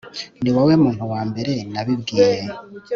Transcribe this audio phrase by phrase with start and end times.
[0.41, 2.41] Niwowe muntu wa mbere nabibwiye